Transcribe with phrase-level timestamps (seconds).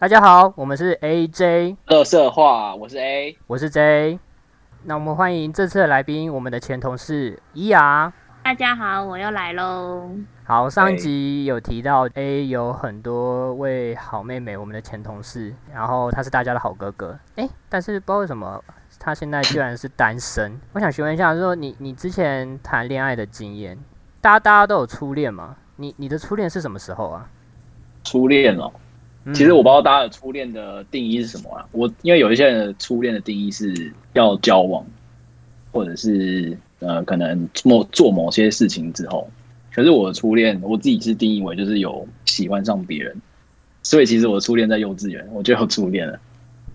[0.00, 4.18] 大家好，我们是 AJ 乐色话，我是 A，我是 J。
[4.84, 8.10] 那我们欢迎这次的来宾，我们的前同事伊雅。
[8.42, 10.08] 大家好，我又来喽。
[10.44, 17.18] 好，上一集有提到 A 有很多位好妹妹，我们的前同事，然后他是大家的好哥哥。
[17.36, 18.64] 哎，但是不知道为什么
[18.98, 20.58] 他现在居然是单身。
[20.72, 23.78] 我想询问一下，说你你之前谈恋爱的经验，
[24.22, 25.56] 大家大家都有初恋吗？
[25.76, 27.28] 你你的初恋是什么时候啊？
[28.02, 28.72] 初恋哦，
[29.34, 31.66] 其实我不知道大家的初恋的定义是什么啊。
[31.72, 34.84] 我因为有一些人的初恋的定义是要交往，
[35.70, 39.30] 或者是呃可能某做某些事情之后。
[39.72, 43.16] 可是我的初恋，我自己是定义为就是有喜欢上别人，
[43.82, 46.18] 所以其实我的初恋在幼稚园，我就有初恋了。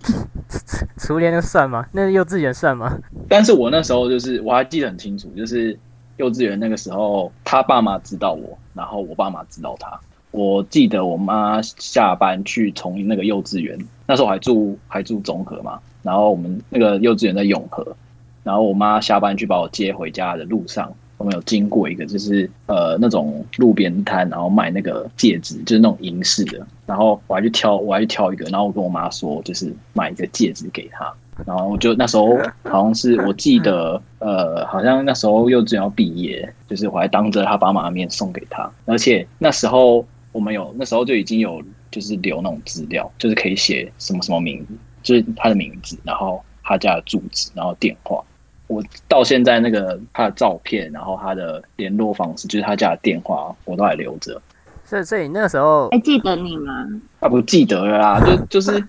[0.97, 1.85] 初恋就算吗？
[1.91, 2.97] 那幼稚园算吗？
[3.27, 5.77] 但是我那时候就是我还记得很清楚，就是
[6.17, 9.99] 幼稚园那个时候，他爸妈知道我，然后我爸妈知道他。
[10.35, 17.95] 我记得我妈下班去从那个幼稚园，那时候还住还住中和嘛，然后我们那个幼稚园在永和，
[18.43, 20.91] 然后我妈下班去把我接回家的路上。
[21.17, 26.67] 我们有经过一个，就是呃那种路边摊，然后卖那个戒指，就是那种银饰的。
[26.85, 28.43] 然后我还去挑，我还去挑一个。
[28.49, 31.09] 然后我跟我妈说，就是买一个戒指给她。
[31.45, 32.37] 然后我就那时候
[32.69, 38.69] 好像是我记得，呃，好像那时候幼稚园要毕业，就是我还当着他爸妈的面送给他。
[38.85, 40.05] 而且那时候
[40.35, 48.21] 我们有，那时候就已经有就是留那种资料，就是可以写什么什么名字，就是他的名字，然后他家的住址，然后电话。
[48.67, 54.41] 我到现在那个他的照片，然后他的联络方式，就是他家的电话，我都还留着。
[54.83, 56.85] 所以，所以那个时候还记得你吗？
[57.21, 58.83] 他不记得了啦，就 就是，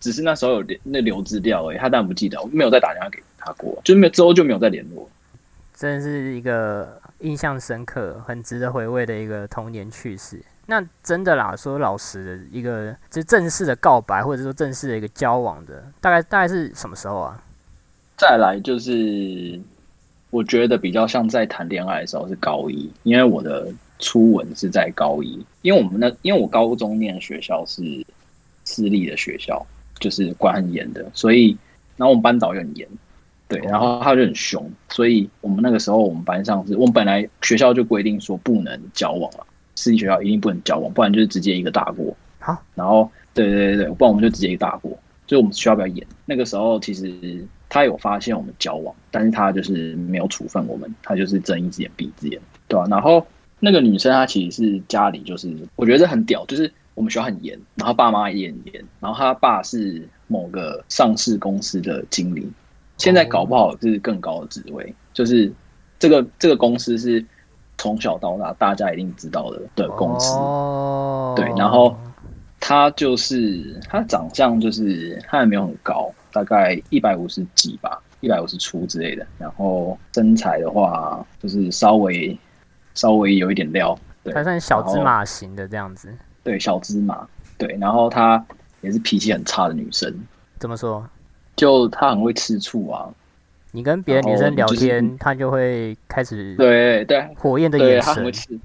[0.00, 1.78] 只是那时候有那留资料而已。
[1.78, 5.08] 他当然不记得，我没有再打电话给他过，就没有之后就没有再联络。
[5.72, 10.42] 真的是一个印象深刻、很值得回味的一个童年趣事。
[10.70, 17.42] 那真的啦，说老实的，一个就正式的告白，或者说正式的一个交往的，大概大概是什么时候啊？
[18.16, 19.58] 再来就是，
[20.30, 23.66] 我觉得比较像在谈恋爱的时候是高一，因为我的
[23.98, 27.82] 初吻是在高一，因为我们那因为我高中念的学校是
[28.64, 29.66] 私立的学校，
[29.98, 31.58] 就是管很严的，所以
[31.96, 32.86] 然后我们班导又很严，
[33.48, 39.44] 对，然后他就很凶，所以我们那个时候我们班上是我们本来学校就规定说不能交往了，
[39.80, 42.16] 私立学校一定不能交往，不然就是直接一个大锅。
[42.38, 44.90] 好，然后对对对对，不然我们就直接一个大锅，
[45.26, 46.06] 所以我们学校比较严。
[46.26, 47.46] 那个时候其实。
[47.72, 52.84] 他有发现我们交往，但是他就是没有处分我们，他就是睁一只眼闭一只眼，对吧？
[52.90, 53.24] 然后
[53.60, 62.44] 那个女生她其实是家里就是，我觉得很屌，就是我们学校很严，然后爸妈也很严，然后他爸是某个上市公司的经理，
[62.96, 65.52] 现在搞不好是更高的职位，就是
[65.96, 67.24] 这个这个公司是
[67.80, 70.36] 从小到大大家一定知道的的公司，
[71.34, 71.96] 对，然后
[72.60, 76.12] 他就是他长相就是他也没有很高。
[76.30, 79.26] 大概一百五十几吧，一百五十出之类的。
[79.38, 82.38] 然后身材的话，就是稍微
[82.94, 86.14] 稍微有一点料，对，还算小芝麻型的这样子。
[86.44, 87.26] 对，小芝麻。
[87.56, 88.44] 对，然后她
[88.82, 90.14] 也是脾气很差的女生。
[90.58, 91.02] 怎么说？
[91.56, 93.08] 就她很会吃醋啊。
[93.72, 98.02] 你跟别的女生聊天，她就会开始对对火焰的眼神。
[98.02, 98.60] 她很会吃，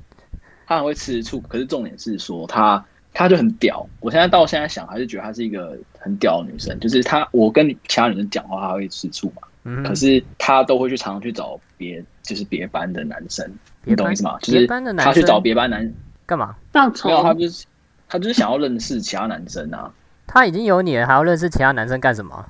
[0.65, 1.39] 她很会吃醋。
[1.41, 2.83] 可是重点是说她。
[3.17, 6.77] 她就很屌，我现在到现在想，还是觉得她是一个很屌的女生。
[6.81, 9.41] 就是她，我跟其他女生讲话，她会吃醋嘛。
[9.63, 9.81] 嗯。
[9.85, 13.49] 可是她都会去常常去找别，就是别班的男生，
[13.85, 14.37] 你懂意思吗？
[14.41, 14.67] 就是
[14.97, 15.89] 她去找别班男
[16.25, 16.57] 干嘛？
[16.73, 17.07] 报仇？
[17.07, 17.65] 没有，她就是
[18.09, 19.89] 她就是想要认识其他男生啊。
[20.27, 22.45] 她已经有你了，还要认识其他男生干什么？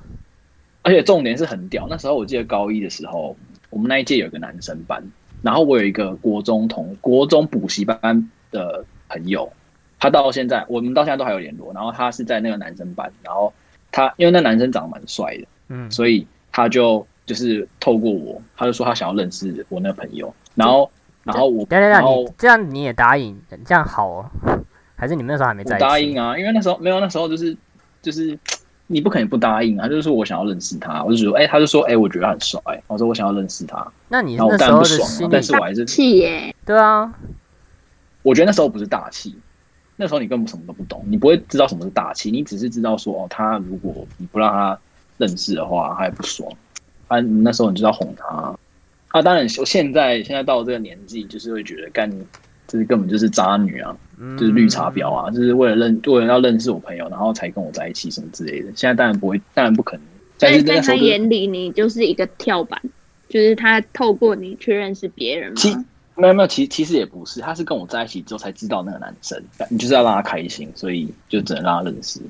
[0.85, 1.87] 而且重点是很屌。
[1.89, 3.35] 那时候我记得高一的时候，
[3.71, 5.03] 我们那一届有个男生班，
[5.41, 9.51] 然后我有一个国中同国中补习班的朋友。
[9.99, 11.73] 他到现在，我们到现在都还有联络。
[11.73, 13.51] 然后他是在那个男生班，然后
[13.91, 20.31] 他因为那男生长得蛮帅的，嗯，所以他就就是透过我，他就说他想要认识我那个朋友。
[20.53, 20.91] 然后，
[21.23, 24.29] 然后我，然后这样你也答应，这样好哦？
[24.95, 26.37] 还是你们那时候还没在答应啊？
[26.37, 27.57] 因为那时候没有，那时候就是
[28.01, 28.37] 就是
[28.87, 29.87] 你不可能不答应啊。
[29.87, 32.59] 就是说我想要认识他，我就说，哎，他就说，哎，我觉得很帅。
[32.87, 33.85] 我说我想要认识他。
[34.09, 36.55] 那你那时候的心但是我还是气耶。
[36.65, 37.13] 对啊，
[38.21, 39.35] 我觉得那时候不是大气。
[39.97, 44.77] 那时候你根本什么都不懂，你不会知道什么是大气，你只是知道说哦，他如果你不让他
[45.17, 46.51] 认识的话，他也不爽。
[47.07, 48.53] 啊，那时候你就要哄他。
[49.09, 52.11] 啊，当然，我现在现在到这个年纪，就是会觉得干，
[52.67, 53.95] 这是根本就是渣女啊，
[54.37, 58.67] 就是绿茶婊啊，就是为了认为了要认识我朋友，然后才跟我在一起什么之类的。
[58.75, 60.05] 现在当然不会，当然不可能。
[60.37, 62.81] 但是在他眼里，你就是一个跳板，
[63.29, 65.85] 就是他透过你去认识别人吗？
[66.17, 72.21] 没有没有，其其实也不是，他是跟我在一起之后才知道那个男生，你就是要让他开心，所以就只能让他认识。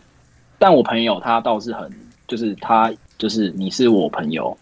[0.58, 1.90] 但我朋友他倒是很，
[2.28, 4.58] 就是他就是你是我朋友，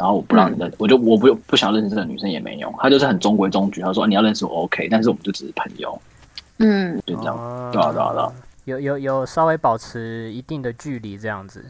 [0.00, 6.00] 然后我不让你认，我就我不不想认识这个女生也没用，她就是很中规中矩，她说你要认识我 OK，但是我们就只是朋友，
[6.58, 8.32] 嗯，就这样，哦对啊对啊对啊，
[8.64, 11.62] 有有有稍微保持一定的距离这样子。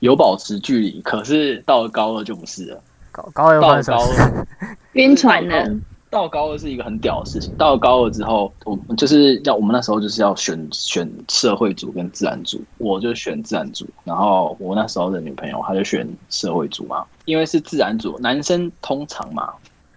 [0.00, 2.82] 有保持距离，可是到了高二就不是了。
[3.10, 4.04] 高高二到高？
[4.04, 4.46] 二，
[4.92, 5.70] 晕船了。
[6.12, 7.54] 到高二是一个很屌的事情。
[7.56, 19.54] 到了高二之后，我们就是要我们那时候就是要选选社会组跟自然组，我就选自然组，然后我那时候的女朋友她就选社会组嘛，因为是自然组，男生通常嘛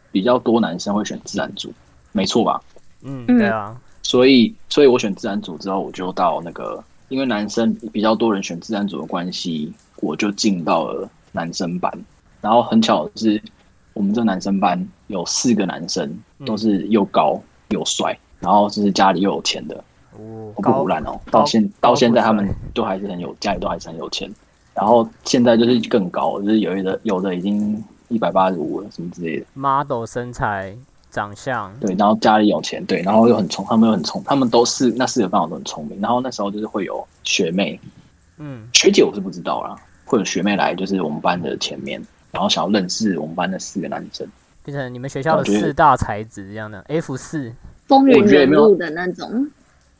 [0.10, 1.74] 比较多男生会选自然组，
[2.14, 2.62] 没错吧？
[3.04, 11.92] 嗯，嗯对啊，所以，所以我选自然组之后，我就到那个，因为男生比较多人选自然组的关系，我就进到了男生班。
[12.40, 13.42] 然后很巧的是，
[13.94, 19.76] 我们这男生班有四个男生，都是又高又帅，然后就是家里又有钱的，
[20.14, 21.20] 哦，我不高胡乱哦。
[21.32, 24.32] 到现到现在，他们都还是很有，家里都还是很有钱。
[24.74, 29.46] 然后现在就是更高，就是有的有的已经一百八十五了，什么之类的。
[29.54, 30.76] model 身材、
[31.10, 36.02] 长相，对，然后家里有钱，对，然后又很聪，他们又很聪，他们都是那四个刚好都很聪明。
[36.02, 37.80] 然后那时候就是会有学妹，
[38.38, 44.28] 嗯，学姐我是不知道啦，会有学妹来，就是我们班的前面，然后想要认识我们班的四个男生。
[44.66, 47.54] 变成你们学校的四大才子这样的 F 四，
[47.88, 49.48] 风云人物的那种。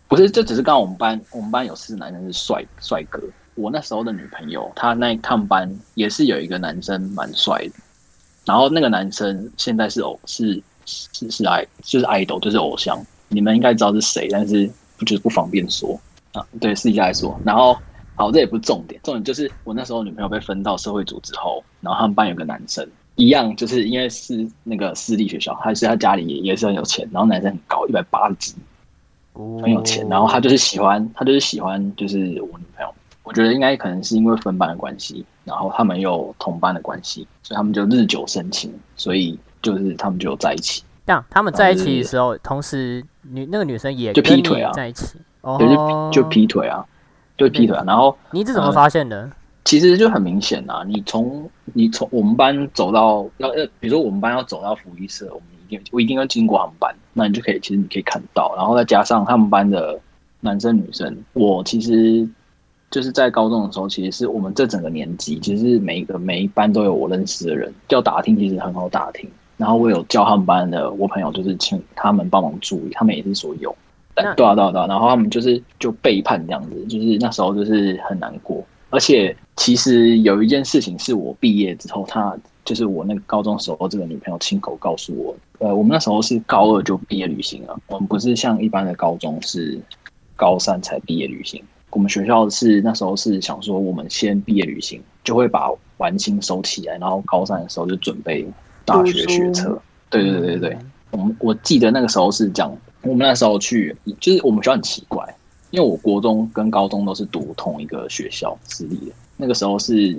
[0.08, 3.22] 不是，这只是刚好我们班，我们班有四个男生是帅帅哥。
[3.54, 7.74] 我那时候的女朋友，她那他们班也是有一个男生蛮帅的，
[8.44, 14.68] 然后那个男生现在是偶是是是爱就是 idol 就是偶像，你们应该知道是谁，但是
[14.98, 16.00] 不就是不方便说
[16.34, 16.44] 啊。
[16.60, 17.40] 对，私底下来说。
[17.46, 17.78] 然后
[18.16, 22.88] 好，这也不是重点，重点就是我那时候女朋友被分到社会组之后，然后他们班有个男生。
[23.16, 28.56] 一样，就是因为是那个私立学校，还是他家里也也是很有钱，然后男生很高，一百八十几，
[29.34, 32.94] 哦很有钱，然后他就是喜欢，他就是喜欢，就是我女朋友。
[33.24, 46.86] 我觉得应该可能是因为分班的关系，然后他们有同班的关系，所以他们就日久生情，所以就是他们就在一起，这样他们在一起的时候，同时女那个女生也就劈腿啊在一起，哦对，就就劈腿啊，
[47.36, 47.84] 就劈腿啊。
[47.88, 49.28] 然后你是怎么发现的？
[49.66, 60.00] 其实就很明显啊，你从你从我们班走到要呃，比如说我们班要走到福利社，我们一定我一定要经过他们班，那你就可以其实你可以看到，然后再加上他们班的
[60.40, 62.28] 男生女生，我其实
[62.92, 69.28] 就是在高中的时候，其实是我们这整个年级，其实每一个每一班都有我认识的人，要打听其实很好打听，
[69.58, 73.76] 然后我有叫他们班的我朋友，就是请他们帮忙注意，他们也是说有。
[74.16, 78.64] 对啊对啊对啊，然后他们就是就背叛这样子，就是那时候就是很难过，
[78.96, 82.34] 而且其实有一件事情是我毕业之后，他
[82.64, 89.78] 就是我那个高中时候这个女朋友亲口告诉我，呃，我们那时候是高二就毕业旅行了，我们不是像一般的高中是
[90.38, 98.48] 高三才毕业旅行，我们学校是那时候是想说我们先毕业旅行，就会把玩心收起来，然后高三的时候就准备
[98.86, 99.78] 大学学车。
[100.10, 100.78] 对对对对对，
[101.12, 105.36] 我们我记得那个时候是讲，我们那时候去，就是我们学校很奇怪，
[105.72, 110.18] 因为我国中跟高中都是读同一个学校私立的，那个时候是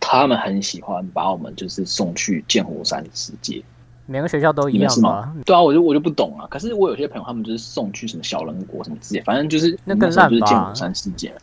[0.00, 3.62] 他们很喜欢把我们就是送去剑湖山世界，
[4.06, 5.34] 每个学校都一样吧吗？？
[5.44, 6.46] 对啊，我就我就不懂啊。
[6.50, 11.34] 可是我有些朋友他们就是送去什么小人国什么之类，反正就是那更时候就是剑湖山世界。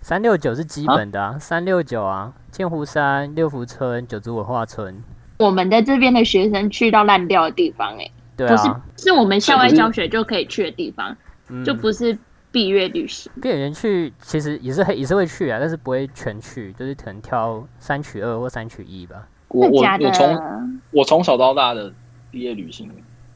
[0.00, 4.94] 三六九是基本的啊，三六九啊，剑湖山、六福村、九族文化村，
[5.38, 11.16] 我们的这边的学生去到烂掉的地方、欸，对啊是啊，是我们校外教学就可以去的地方，
[11.48, 12.18] 嗯就不是
[12.52, 13.32] 毕业旅行。
[13.40, 19.26] 毕业园去其实也是也是会去啊，但是不会全去，就是可能挑三取二或三取一吧。
[19.48, 20.80] 我我我从？
[20.92, 21.92] 我从小到大的
[22.30, 22.90] 毕业旅行，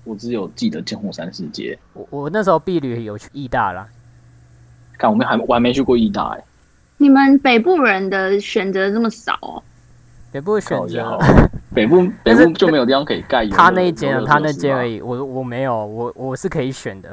[0.05, 1.79] 我只有记得剑湖山世界。
[1.95, 3.89] 我我那时候毕旅有去义大啦，
[4.99, 6.45] 看我们还我还没去过义大哎、
[6.99, 9.63] 你们北部人的选择这么少哦？
[10.37, 11.19] 北部选择
[11.75, 13.47] 北部 北但是部就没有地方可以盖。
[13.49, 17.09] 他那一间啊，他那间而已，我我没有，我我是可以选的，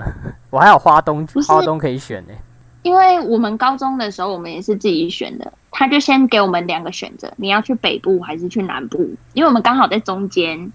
[0.50, 2.34] 我还有花东不是花东可以选呢、
[2.82, 9.10] 因为我们高中的时候，我们也是自己选的，他就先给我们两个选择，你要去北部还是去南部？
[9.34, 10.70] 因为我们刚好在中间，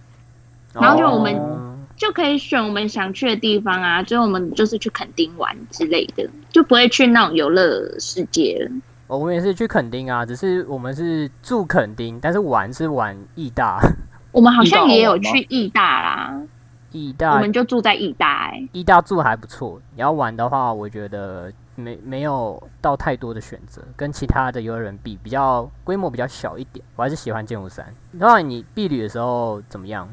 [0.72, 4.02] 然后就我们哦就可以选我们想去的地方啊。
[4.02, 8.70] 最后我们就是去垦丁玩之类的，就不会去那种游乐世界了。
[9.08, 13.80] 哦我们也是去垦丁啊，只是我们是住垦丁，但是玩是玩义大，
[14.30, 16.46] 我们好像也有去义大啦，我
[16.92, 18.68] 义大们就住在义大、欸。
[18.72, 19.80] 义大住还不错。
[19.94, 26.84] 你要玩的话，我觉得没没有到太多的选择，跟其他的游乐园比，比较规模比较小一点。
[26.96, 27.86] 我还是喜欢剑湖山。
[28.18, 30.08] 当然，你避旅的时候怎么样？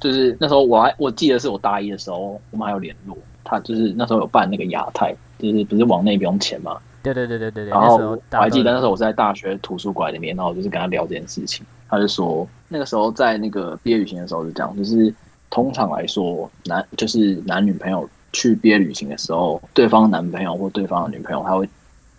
[0.00, 3.16] 就是那时候我还我记得是我大一的时候，我们还有联络。
[3.44, 6.76] 他就是那时候有办那个亚太，就是不是往那边用钱嘛，
[7.14, 15.12] 对对对对对，然后我还记得那时候我在大学图书馆里面，然后我就是跟他聊这件事情，他就说那个时候在那个毕业旅行的时候是这样，就是
[15.50, 21.68] 通常来说男就是男女朋友去毕业旅行的时候，对方男朋友或对方的女朋友他会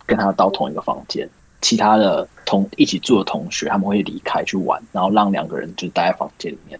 [0.06, 1.28] 跟他到同一个房间，
[1.60, 6.78] 其他的同一起住的同学他们会离开去玩，然后让两个人就待在房间里面，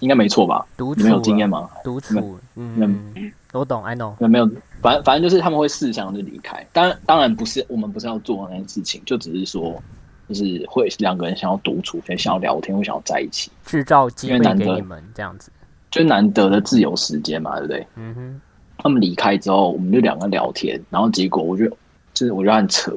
[0.00, 0.66] 应该没错吧？
[0.76, 1.70] 独处你们有经啊验吗？
[1.84, 4.50] 独处，嗯，我懂，I know，没有没有，
[4.82, 6.66] 反正反正就是他们会试想就离开。
[6.72, 9.80] 当然当然不是我们不是要做那件事情，就只是说
[10.28, 15.50] 就是会两个人想要独处，想要聊天，会想要在一起，制造机会给你们这样子，
[15.90, 17.86] 就是难得的自由时间嘛，对不对？
[17.96, 18.40] 嗯哼，
[18.78, 21.68] 他们离开之后，我们就两个人聊天，然后结果我就
[22.14, 22.96] 就是我觉得很扯，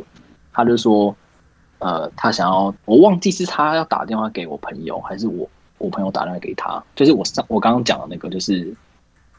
[0.53, 1.15] 他就说
[1.79, 5.49] 呃他想要我忘记是他要打电话给我朋友，还是我
[5.83, 8.73] 我朋友打电话给他，就是我上我刚刚讲的那个，就是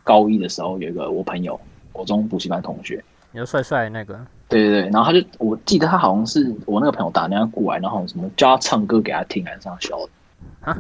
[0.02, 1.58] 高一的时候有一个我朋友，
[1.90, 3.02] 国中补习班同学。
[3.32, 4.14] 你说帅帅那个，
[4.46, 10.78] 对对对，然后他就，我记得他好像是我那个朋友打电话过来，然后什么叫他唱歌给他听，还是他笑的啊？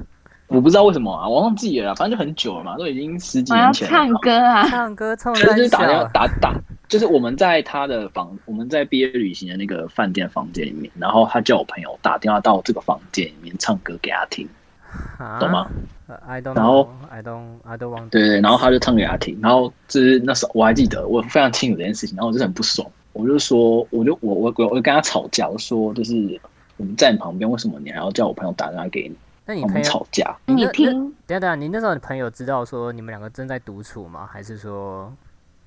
[0.48, 4.14] 我不知道为什么啊，我忘记了啦，反正就很久了嘛，都已经十几年前了唱。
[4.20, 4.68] 歌啊！
[4.68, 6.54] 唱歌唱歌就是打电话，打打，
[6.86, 14.46] 就是我们在他的房，我们在毕业旅行的那个饭店房间里面，然后他叫我朋友打电话到这个房间里面唱歌给他听，
[15.40, 15.70] 懂吗？
[16.06, 26.40] 呃？I don't 然后 know，I don't I don't want，对对对，然后他就唱给他听，然后就是那时候我还记得，我非常清楚这件事情，然后我就很不爽，我就说，我就我我我我跟他吵架，我说就是
[26.76, 29.08] 我们在你旁边，为什么你还要叫我朋友打电话给你？
[29.08, 30.90] 我们那你朋友，吵架，你听，
[31.26, 34.28] 等下等下，你那时候你朋友知道说你们两个正在独处吗？
[34.30, 35.10] 还是说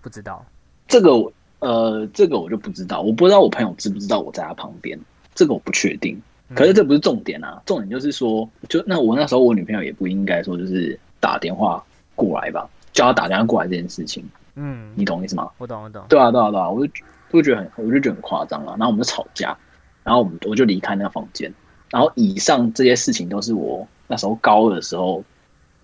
[0.02, 0.44] 不知道？
[0.88, 5.00] 这个我呃这个我就不知道，我不知道我朋友知不知道我在他旁边，
[5.34, 6.22] 这个我不确定。
[6.56, 11.84] 可是这不是重点啊，重点就是说，就那我那时候我女朋友也不应该说就是打电话
[12.16, 14.24] 过来吧，叫她打电话过来这件事情，
[14.56, 15.50] 嗯，你懂意思吗？
[15.58, 16.86] 我懂我懂，对啊，对啊，对啊，我
[17.32, 18.76] 就觉得很，我就觉得很夸张啊。
[18.78, 19.58] 然后我们就吵架，
[20.04, 21.54] 然后我们我就离开那个房间。
[21.90, 25.24] 然后以上这些事情都是我那时候高二的时候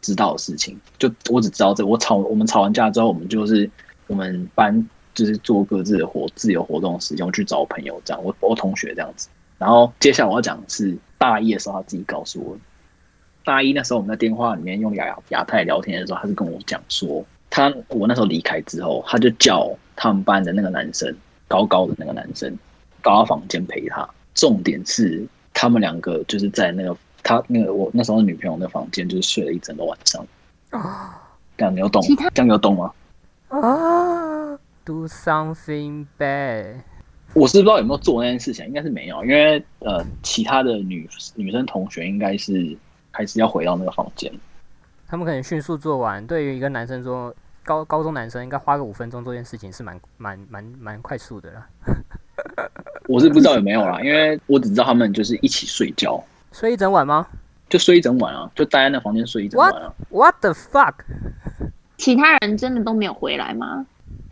[0.02, 1.86] 知道的事情，就我只知道这。
[1.86, 3.70] 我吵我们吵完架之后，我们就是
[4.08, 9.28] 我们班就是做各自的活自由活动的时间，我去找我朋友这样，我我同学这样子。
[9.64, 12.58] 然后接下来我要讲的是大一的时候，他自己告诉我，
[13.46, 21.16] 大一那时候我们在电话里面用亚亚太聊天的时候，他是跟我讲说，他我那时候离开之后，他就叫他们班的那个男生，
[21.48, 22.54] 高高的那个男生，
[23.02, 24.06] 到他房间陪他。
[24.34, 26.94] 重点是他们两个就是在那个
[27.24, 30.28] 他那个我那时候女朋友的房间，就是睡了一整个晚上。
[31.58, 32.04] 这样你有懂？
[32.34, 32.92] 这样你有懂吗？
[33.48, 36.82] 啊，do something bad，
[37.34, 42.78] 我是不知道有没有做那件事情，应该是没有，因为呃，其他的女女生同学应该是
[43.12, 44.32] 还是要回到那个房间。
[45.08, 46.26] 他们可能迅速做完。
[46.26, 51.68] 对于一个男生说，高高中男生应该花个五分钟做件事情是蛮蛮蛮蛮快速的啦。
[53.08, 57.28] 我是不知道有没有啦，因为我只知道他们就是一起睡觉，睡一整晚吗
[57.70, 59.94] 就睡一整晚啊，就待在那房间睡一整晚啊。
[60.10, 60.94] ？What the fuck？
[61.98, 63.86] 其他人真的都没有回来吗？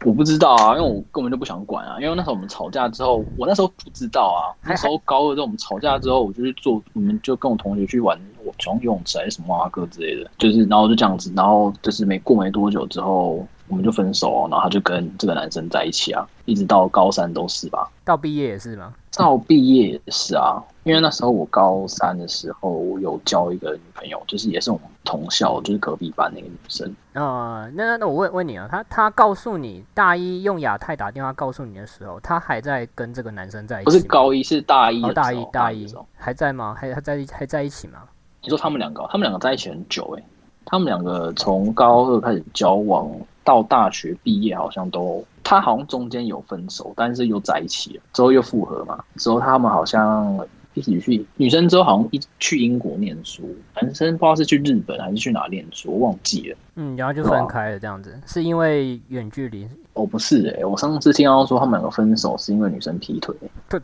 [0.03, 1.97] 我不知道啊，因为我根本就不想管啊。
[2.01, 4.49] 因为那时候我们吵架之后，我那时候不知道啊。
[4.67, 17.89] 那时候高二之后我们吵架之后，我就去做，我们就跟我同学去玩，我从游泳池还是什么啊哥之类的，就是然后就这样子，然后就是没过没多久之后，我们就分手哦，然后他就跟这个男生在一起啊，一直到高三都是吧。
[18.03, 18.93] 到毕业也是吗？
[19.17, 26.95] 到毕业也是啊，因为那时候我高三的时候有交一个女朋友，就是也是我们同校，就是隔壁班那个女生。
[27.13, 33.85] 呃，那那那我问问你啊，她她告诉你大一用亚太打电话告诉你的时候，她还在跟这个男生在一起？
[33.85, 36.75] 不是高一，是大一哦，大一大一还在吗？
[36.79, 37.99] 还还在还在一起吗？
[38.41, 40.23] 你说他们两个，他们两个在一起很久诶、
[40.65, 43.11] 他们两个从高二开始交往
[43.43, 49.03] 到大学毕业，好像都他好像中间有分手，但是又在一起了，之后又复合嘛。
[49.15, 53.43] 之后他们好像一起去，女生之后好像一去英国念书，
[53.81, 56.57] 男生不知道是去日本还是去哪念书，我忘记了。
[56.75, 63.35] 嗯，然后就分开了，这样子，是因为远距离，哦，不是诶、我上次听到说他们两个分手是因为女生劈腿、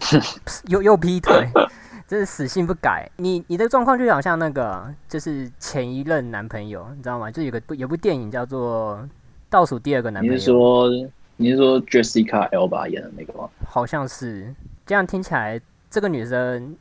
[0.69, 1.45] 又又劈腿，
[2.07, 3.09] 真是死性不改。
[3.17, 7.29] 你你的状况就好像那个，就是前一任男朋友，你知道吗？
[7.29, 8.97] 就有个有部电影叫做
[9.49, 10.89] 《倒数第二个男朋友》，你是说
[11.37, 13.49] 你是说 Jessica Alba 演的那个吗？
[13.65, 14.53] 好像是
[14.85, 16.75] 这样听起来，这个女生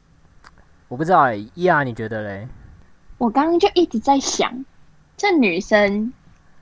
[0.89, 2.49] 我不知道哎、伊亚你觉得嘞？
[3.19, 4.65] 我刚刚就一直在想，
[5.17, 6.13] 这女生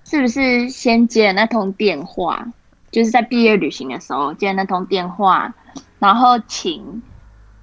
[0.04, 2.46] 是不是先接了那通电话，
[2.90, 5.54] 就是在毕业旅行的时候接了那通电话，
[5.99, 7.02] 然后请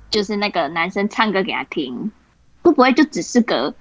[0.09, 2.11] 就是那个男生唱歌给她听，
[2.63, 3.73] 会不会就只是个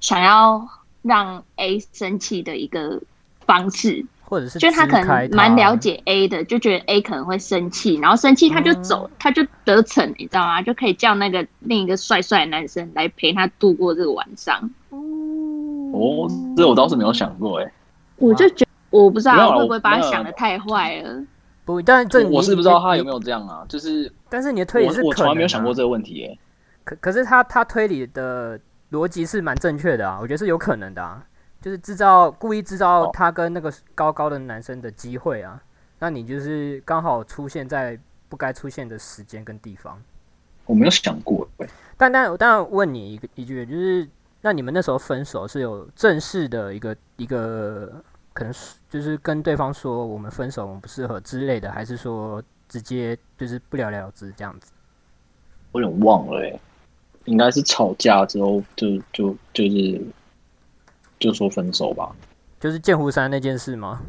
[0.00, 0.66] 想要
[1.02, 3.00] 让 A 生气的一个
[3.46, 4.04] 方式？
[4.28, 10.60] 或者是就他可能蛮了解 A 的，就觉得 A 可能会生气，然后生气他就走，哦他就得逞，你知道吗？
[10.60, 14.58] 就可以叫那个另一个帅帅的男生来陪他度过这个晚上。
[14.90, 17.72] 哦，这我倒是没有想过哎。
[18.16, 21.22] 我就觉得我不知道会不会把他想的太坏了。
[21.64, 26.38] 不，但这我你是不知道他有没有这样啊，就是但是你的推理是我我从来没有想过这个问题哎。
[26.82, 28.58] 可可是他他推理的
[28.90, 31.22] 逻辑是蛮正确的啊，我觉得是有可能的啊，
[31.66, 35.60] 就是制造故意制造哦他跟那个高高的男生的机会啊，
[35.98, 40.00] 那你就是刚好出现在不该出现的时间跟地方。
[40.64, 41.66] 我没有想过哎。
[41.96, 44.08] 但但我当然问你一个一句，就是
[44.42, 48.00] 那你们那时候分手是有正式的一个一个
[48.32, 54.70] 可能是就是跟对方说我们分手，我们不适合之类的，还是说直接就是不了了之这样子？
[55.72, 56.60] 我有点忘了哎，
[57.24, 60.00] 应该是吵架之后就就就是
[61.18, 62.10] 就说分手吧。
[62.58, 64.00] 就是剑湖山那件事吗？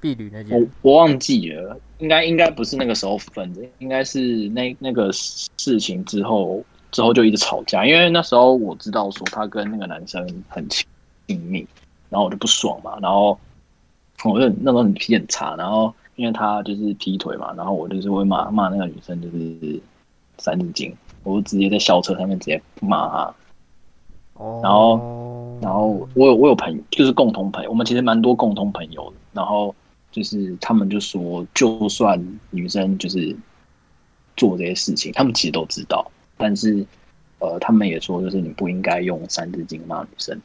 [0.00, 10.86] 碧女那件我我忘记了，应该应该不是那个时候分的，应该是那那个事情之后之后就一直吵架，因为那时候我知道说他跟那个男生很亲
[11.26, 11.66] 密，
[12.10, 13.38] 然后我就不爽嘛，然后
[14.24, 19.80] 我就那时候很脾气很差，然后因为他就是劈腿嘛，然后我就是会骂骂那个女生就是
[20.38, 23.34] 三字经，我就直接在校车上面直接骂她，
[24.34, 24.98] 哦，然后
[25.60, 29.16] 然后我有我有朋友，就是共同朋友，我们其实蛮多共同朋友的。
[29.32, 29.74] 然后
[30.10, 33.34] 就是他们就说，就算女生就是
[34.36, 36.84] 做这些事情，他们其实都知道，但是
[37.38, 40.40] 呃，他们也说，就是你不应该用三字经骂女生。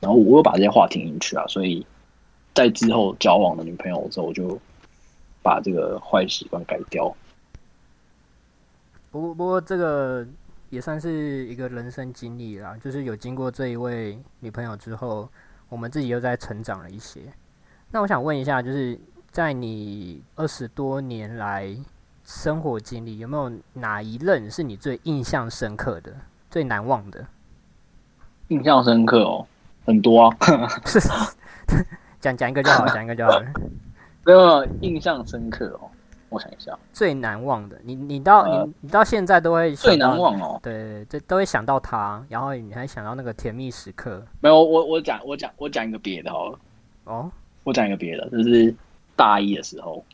[0.00, 1.84] 然后我有把这些话听进去啊，所以
[2.54, 4.58] 在之后交往的女朋友之后，我就
[5.42, 7.14] 把这个坏习惯改掉。
[9.10, 10.26] 不过不过这个
[10.70, 15.28] 也算是一个人生经历啦，就是有经过这一位女朋友之后，
[15.68, 17.20] 我们自己又在成长了一些。
[17.90, 18.98] 那我想问一下，就是
[19.30, 21.76] 在你二十多年来
[22.24, 26.12] 生活经历，有没有哪一任是你最印象深刻的、
[26.50, 27.24] 最难忘的？
[28.48, 29.46] 印象深刻哦，
[29.84, 30.36] 很多啊，
[30.86, 31.00] 是
[32.20, 33.46] 讲讲一个就好，讲一个就好了。
[34.26, 35.90] 没有印象深刻哦。
[36.28, 40.60] 我想一下，最难忘的，你你到呃你你到现在都会最难忘哦。
[40.62, 46.58] 对，这都会想到他，然后你还想到那个甜蜜时刻没有，我我讲我讲我讲一个别的好了，
[47.04, 47.30] 哦。
[47.64, 48.72] 我讲一个别的，就是
[49.16, 50.04] 大一的时候，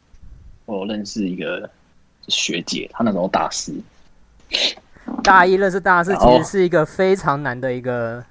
[0.64, 1.68] 我认识一个
[2.28, 3.74] 学姐，她那时候大四，
[5.22, 8.24] 大一认识大四，其实是一个非常难的一个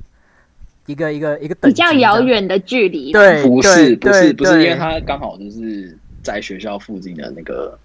[0.88, 1.94] 一个一个一个等比较。
[1.94, 7.78] 遥远的距离，，对，不是不是不是，因为她刚好就是在学校附近的那个，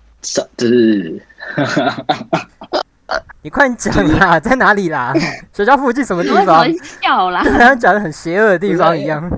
[0.57, 1.20] 就是
[3.42, 5.14] 你快讲啦，在哪里啦？
[5.53, 6.75] 学校附近什么地方么？
[7.01, 7.42] 笑啦？
[7.44, 9.29] 好像讲的很邪恶的地方一样。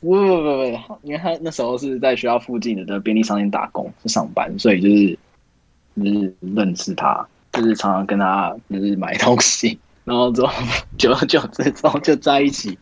[0.00, 5.18] 不不不不不，因为他那时候是在学校附近的这个便利商店打工，是上班，所以就是
[5.96, 10.52] 就是认识他，就是常常跟他就是买东西，然后之后
[10.96, 12.78] 久而久之之后就在一起。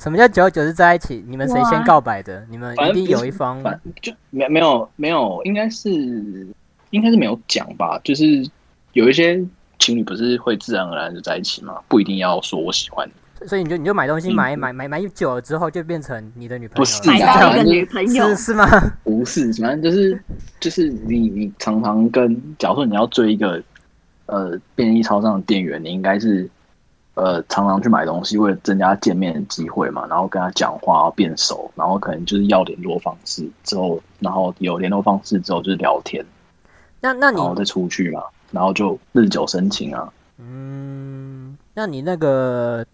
[0.00, 1.22] 什么叫久而久之在一起？
[1.28, 2.44] 你们谁先告白的？
[2.50, 5.90] 你们一定反正有一方反就没没有没有，应该是
[6.90, 8.00] 应该是没有讲吧。
[8.02, 8.24] 就是
[8.94, 9.40] 有一些
[9.78, 13.46] 情侣不是会自然而然就在一起吗，不一定要说我喜欢你。
[13.46, 18.66] 所以你就你就买东西嗯买买买买久了之后就变成你的女朋友，不是买啊到一个女朋友是，是吗？
[19.04, 20.22] 不是，反正就是
[20.60, 23.62] 就是你你常常跟，假如说你要追一个
[24.26, 26.46] 呃便利超商的店员，你应该是
[27.14, 36.24] 呃常常去买东西，为了增加见面的机会嘛，然后跟他讲话变熟，然后可能就是要联络方式之后，然后有联络方式之后就是聊天，
[37.00, 40.12] 那那你然后再出去嘛，然后就日久生情啊。
[40.38, 42.84] 嗯，那你那个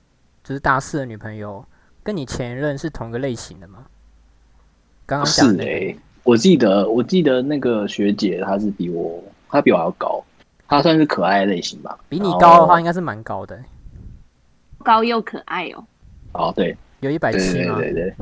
[0.42, 1.64] 就是大四的女朋友，
[2.02, 3.84] 跟你前任是同个类型的吗？
[5.06, 10.20] 刚刚讲的是诶、我记得我记得那个学姐她是比我她比我还要高，
[10.66, 11.96] 她算是可爱类型吧。
[12.08, 13.56] 比你高的话，应该该是蛮高的，
[14.86, 15.84] 高又可爱哦。
[16.32, 17.74] 哦对有一百七吗？
[17.78, 18.14] 对对对，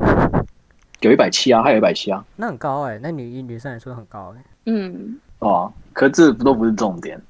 [1.01, 2.25] 有一百七啊，还有一百七啊。
[2.35, 7.21] 那很高哎、那女女生来说很高哎、嗯，哦，可这都不是重点，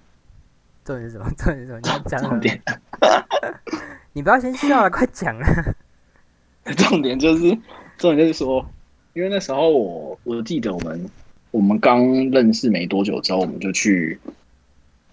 [0.85, 1.25] 重点是什么？
[1.37, 1.79] 重点是什么？
[1.83, 2.21] 你要讲？
[2.23, 2.61] 重点
[4.13, 5.45] 你不要先笑了，快讲啊。
[6.77, 7.43] 重点就是
[7.97, 8.65] 重点就是说，
[9.13, 11.05] 因为那时候我我记得我们
[11.51, 14.17] 我们刚认识没多久之后，我们就去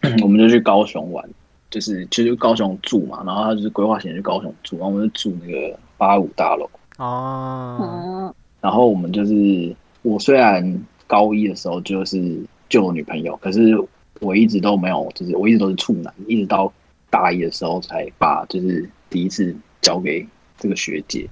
[0.23, 1.29] 我们就去高雄玩，
[1.73, 10.63] 就是就是高雄住嘛，然后他就是规划先去高雄住，然后我们就住那个八五大楼，哦，哦，然后我们就是我虽然
[11.07, 13.75] 高一的时候就是就有女朋友，可是
[14.21, 16.71] 我一直都没有，就是我一直都是处男，一直到
[17.09, 21.27] 大一的时候才把就是第一次交给这个学姐。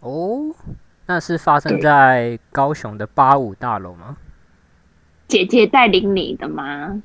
[0.00, 0.52] 哦，
[1.06, 4.16] 那是发生在高雄的八五大楼吗？
[5.28, 7.02] 姐姐带领你的吗？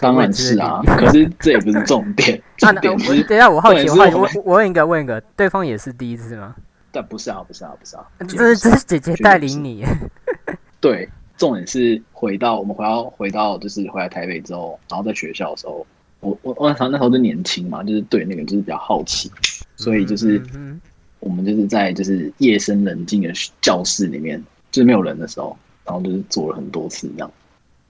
[0.00, 6.54] 当然是啊， 可是这也不是重点， 重点是，等一下，我好奇，我我我问一个，问一个，对方也是第一次吗？
[6.92, 9.84] 但不是啊，不是啊，不是啊，这是这是姐姐带领你，
[10.80, 15.86] 对，重点是回到我们回到回到就是回来台北之后，然后在学校的时候，
[16.20, 19.30] 我我我那时候那时候就年轻嘛，就是对那个就是比较好奇，
[19.76, 20.80] 所以就是嗯
[21.20, 27.30] 我们就是在就是夜深人静的教室里面，就是没有人的时候，然后就是做了很多次这样，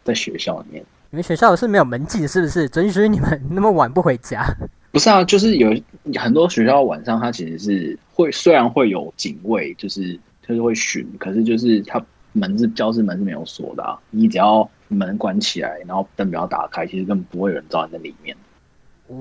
[0.02, 0.84] 在学校里面。
[1.16, 2.68] 你们学校是没有门禁是不是？
[2.68, 4.44] 准许你们那么晚不回家？
[4.92, 5.74] 不是啊，就是有
[6.16, 10.12] 很多学校晚上它其实是会，虽然会有警卫，就是
[10.46, 18.36] 就是会巡，可是就是它门是教室门是没有锁的啊，你只要门关起来，然后灯不要打开，其实根本不会有人知道你在里面。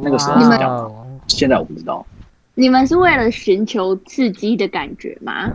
[0.02, 0.92] 那个时候是这
[1.30, 2.06] 现在我不知道，
[2.56, 5.50] 你们是为了寻求刺激的感觉吗？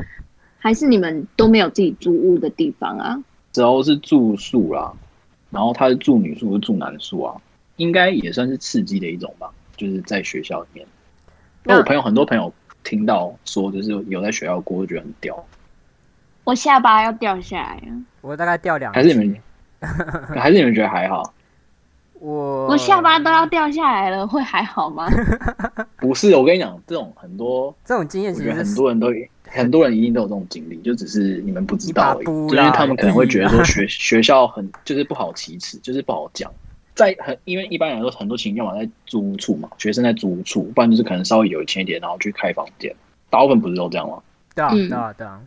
[0.58, 3.22] 还是你们都没有自己租屋的地方啊？
[3.52, 4.90] 之后是住宿啦，
[5.50, 7.36] 然后他是住女宿，是住男宿啊，
[7.76, 10.86] 应该也算是刺激的一种吧，就是在学校里面。
[11.64, 12.52] 那我朋友很多朋友
[12.84, 15.44] 听到说，就是有在学校过，就觉得很屌。
[16.44, 19.40] 我下巴要掉下来了，我大概掉两还是你们级，
[20.38, 21.34] 还是你们觉得还好？
[22.14, 25.08] 我我下巴都要掉下来了，会还好吗？
[25.96, 29.08] 不是，我跟你讲，这种很多，这种经验我觉得其实很多人都
[29.52, 32.24] 很多人一定都有这种经历，就只是你们不知道而已。
[32.24, 36.50] 就是啦他们可能会觉得说 学学校很就是不好启齿，就是不好讲。
[36.94, 42.94] 在很因为一般来说很多情况嘛，在租屋处嘛，学生在租屋处，不然就是可能稍微有钱一点，然后去开房间。
[43.28, 44.22] 大部分不是都这样吗？
[44.54, 45.40] 对啊，嗯对啊，对啊。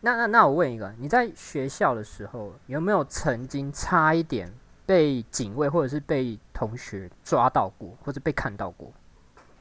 [0.00, 4.50] 那那那我问一个，你在学校的时候有没有曾经差一点
[4.86, 8.92] 被警卫或者是被同学抓到过，或者被看到过？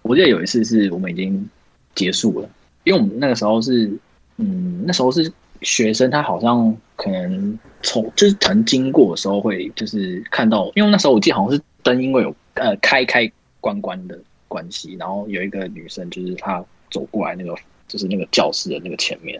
[0.01, 1.47] 我记得有一次是我们已经
[1.93, 2.49] 结束了，
[2.87, 3.91] 因为我们那个时候是，
[4.37, 5.29] 嗯，那时候是
[5.61, 17.53] 学生，他好像可能从就是可能经过的时候会就是看到，因为那时候我记得好像是灯因为有呃开开关关的关系，然后有一个女生就是她走过来那个
[17.89, 19.37] 就是那个教室的那个前面，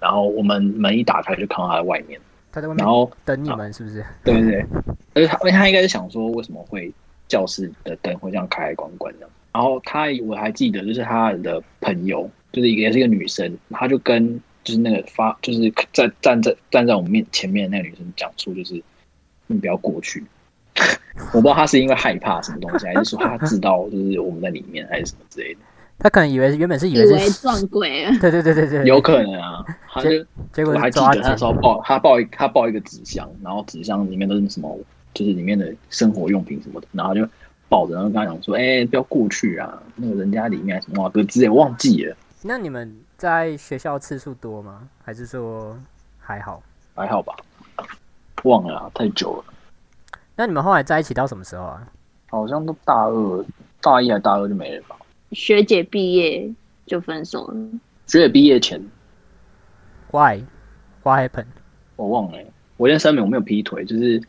[0.00, 4.04] 然后我们门一打开就看到她在外面，他在外面然后等你们是不是？
[4.24, 4.66] 对对对，
[5.14, 6.92] 而且他，因为他应该是想说，为什么会
[7.28, 9.28] 教室的灯会这样开开关关的。
[9.52, 18.80] 然后他，我还记得，就是他的朋友，就是一个也是一个女生，她就跟就是那个发，就是在站在站在我们面前面的那个女生讲出，就是
[19.46, 20.22] 你不要过去。
[21.34, 25.60] 我不知道她是因为害怕什么东西，还是说她知道就是我们在里面，还是什么之类的，
[25.98, 28.10] 他可能以为原本是以以为为是，撞鬼了。
[28.20, 29.64] 对对对对对，有可能啊。
[29.92, 30.08] 他就
[30.52, 31.44] 结果我还记得那时。
[31.44, 34.78] 候报他报一他抱一个纸箱，然后纸箱里面都是什么，
[35.14, 37.28] 就是里面的生活用品什么的，然后就
[37.68, 44.88] 抱着，然后跟他讲说：“哎、不要过去啊，那个人家里面什么哇哥之类，我忘记了，那你们在学校次数多吗？
[45.04, 45.78] 还是说
[46.18, 46.60] 还好？
[46.92, 47.36] 还好吧，
[48.42, 49.54] 忘了啊，太久了，
[50.34, 51.86] 那你们后来在一起到什么时候啊？
[52.28, 53.44] 好像都大二、
[53.80, 54.96] 大一还大二就没了吧？
[55.30, 56.52] 学姐毕业
[56.84, 57.54] 就分手了，
[58.06, 58.82] 学姐毕业前
[60.10, 60.42] Why?
[61.04, 61.46] What happened?
[61.94, 62.38] 我忘了、
[62.76, 64.20] 我先声明我没有劈腿，就是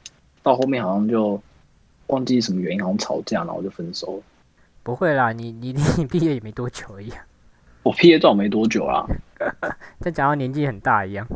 [0.43, 1.41] 到后面好像就
[2.07, 4.23] 忘记什么原因，好像吵架，然后就分手了。
[4.83, 7.25] 不会啦，你你你毕业也没多久而已啊，
[7.83, 9.05] 我毕业照没多久啦，
[9.99, 11.27] 再讲到年纪很大一样。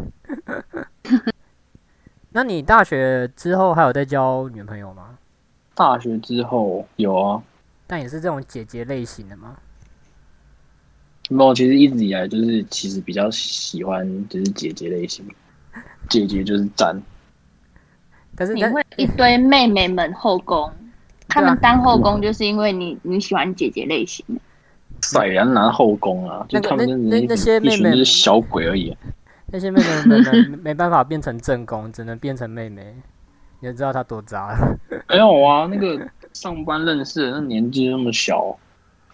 [2.32, 5.18] 那你大学之后还有在交女朋友吗？
[5.76, 7.44] 大学之后有啊，
[7.86, 9.56] 但也是这种姐姐类型的吗？
[11.30, 15.26] 没有，其实一直以来就是其实比较喜欢就是姐姐类型，
[16.10, 17.04] 姐姐就是赞，你
[18.36, 20.72] 但是你会一堆妹妹们后宫，
[21.28, 24.40] 他们当后宫就是因为你你喜欢姐姐类型的。
[25.12, 28.96] 塞然拿后宫啊，就那个他们那那那些妹妹是小鬼而已。
[29.50, 32.94] 那些妹妹们没没没办法变成正宫， 只能变成妹妹，
[33.62, 34.78] 你就知道她多渣了。
[35.08, 38.58] 没有啊，那个上班认识的，那年纪那么小，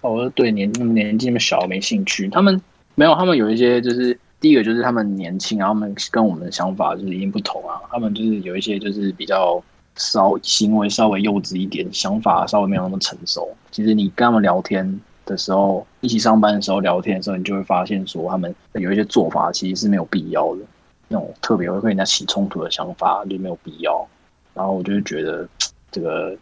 [0.01, 2.27] 哦，对年年纪那么小没兴趣。
[2.29, 2.59] 他们
[2.95, 7.79] 没有，他们有一些就是第一个就是他们年轻，然后他们跟我们的想法就是已经不同啊。
[7.91, 9.63] 他们就是有一些就是比较
[9.95, 13.55] 稍行为稍微幼稚一点，想法稍微没有那么成熟。
[13.69, 20.61] 其实你跟他们聊天的时候，一起上班的时候聊天的时候，你就会发现说他们有一些做法其实是没有必要的，
[21.07, 24.07] 那种特别会跟人家起冲突的想法就没有必要。
[24.53, 25.47] 然后我就会觉得
[25.91, 26.35] 这个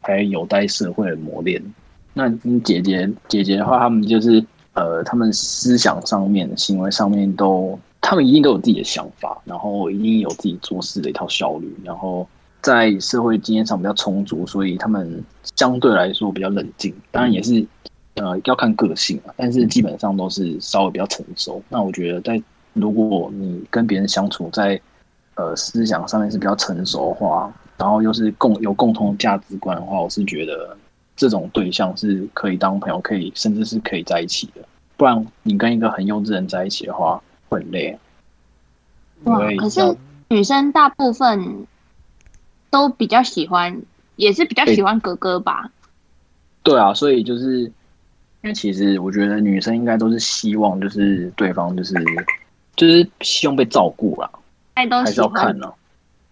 [0.00, 1.62] 还有待社会的磨练。
[2.12, 12.28] 那你姐姐姐姐的话，他们就是呃，他们思想上面、行为上面都，他们一定都有自己的想法，然后一定有自己做事的一套效率，然后
[12.60, 15.24] 在社会经验上比较充足，所以他们
[15.56, 16.94] 相对来说比较冷静。
[17.10, 17.66] 当然也是
[18.16, 21.62] 呃要看个性啊，但是基本上都是稍微比较成熟。
[21.68, 22.42] 那我觉得在
[22.74, 24.78] 如果你跟别人相处在
[25.36, 30.76] 呃思想上面是比较成熟的话，然后又是共有共同价值观的话，我是觉得
[31.14, 34.62] 这种对象是可以当朋友，可以甚至是可以在一起的。
[34.96, 37.98] 不然你跟一个很幼稚的人在一起的话，会很累。
[39.24, 39.96] 因哇，可是
[40.28, 41.66] 女生大部分
[42.70, 43.82] 都比较喜欢，
[44.16, 45.70] 也是比较喜欢哥哥吧？
[46.62, 47.70] 对啊，所以就是
[48.46, 51.92] 因为其实我觉得女生应该都是希望就是对方就是
[52.76, 54.30] 就是希望被照顾啦，
[54.74, 55.68] 爱都还是要看呢、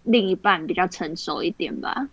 [0.03, 2.07] 另一半比较成熟一点吧？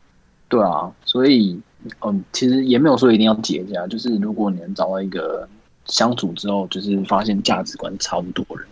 [0.49, 1.57] 对啊，所以
[2.01, 5.49] 嗯，其实也没有说一定要结家，就是如果你能找到一个
[5.85, 8.67] 相处之后，就是发现价值观差不多的人，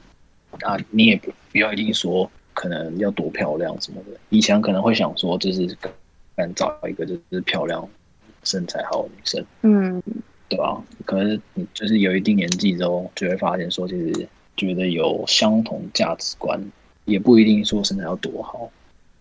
[0.69, 4.19] 啊，你也不不要一定说可能要多漂亮什么的。
[4.31, 5.79] 以前可能会想说，就是
[6.35, 7.89] 敢找一个就是漂亮、
[8.43, 10.03] 身材好的女生，嗯，
[10.51, 16.61] 对吧、可是你就是有一定年纪之后，就会发现说，其实觉得有相同价值观，
[17.05, 18.69] 也不一定说身材要多好，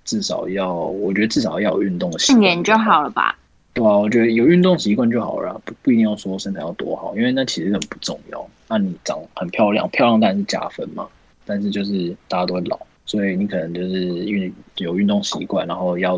[0.04, 3.38] 至少要，我觉得至少要有运动的习惯一年就好了吧？
[3.74, 8.50] 对啊，我觉得有运动习惯就好了啊，不不一定要说身材要多好，因为那其实很不重要。
[8.68, 11.08] 那你长很漂亮，漂亮当然是加分嘛，
[11.46, 16.18] 但是就是大家都会老，所以你可能就是因为有运动习惯，然后要